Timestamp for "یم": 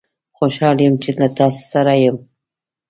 0.85-0.95, 2.03-2.17